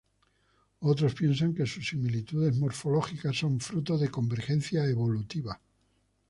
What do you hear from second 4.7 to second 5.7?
evolutiva.